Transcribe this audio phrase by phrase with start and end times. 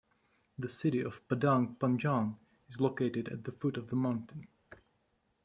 [0.57, 2.35] The city of Padang Panjang
[2.67, 4.47] is located at the foot of the mountain.